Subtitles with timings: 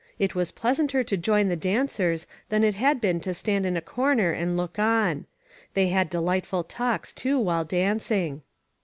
[0.17, 3.81] It was pleasanter to join the dancers than it had been to stand in a
[3.81, 5.27] corner and look on.
[5.75, 8.41] They had delightful talks, too, while dancing.